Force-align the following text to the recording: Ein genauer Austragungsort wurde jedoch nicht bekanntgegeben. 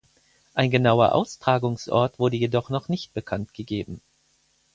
Ein 0.55 0.71
genauer 0.71 1.13
Austragungsort 1.13 2.17
wurde 2.17 2.35
jedoch 2.35 2.87
nicht 2.87 3.13
bekanntgegeben. 3.13 4.01